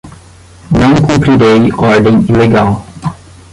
Não 0.71 0.95
cumprirei 0.95 1.71
ordem 1.77 2.25
ilegal 2.27 2.83